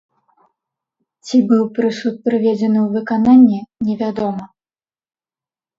Ці 1.25 1.37
быў 1.51 1.61
прысуд 1.77 2.15
прыведзены 2.29 2.79
ў 2.85 2.89
выкананне, 2.97 3.59
невядома. 3.91 4.43